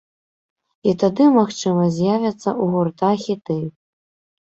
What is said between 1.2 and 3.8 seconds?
магчыма, з'явяцца ў гурта хіты.